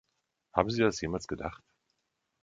[0.51, 1.61] Haben Sie das jemals gedacht?